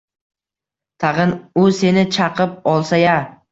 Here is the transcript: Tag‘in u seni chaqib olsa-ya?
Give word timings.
Tag‘in 1.03 1.35
u 1.65 1.67
seni 1.83 2.07
chaqib 2.19 2.59
olsa-ya? 2.75 3.17